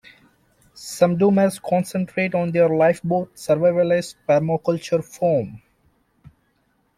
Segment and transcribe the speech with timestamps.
[0.73, 5.61] Some doomers concentrate on their "lifeboat" survivalist permaculture farm.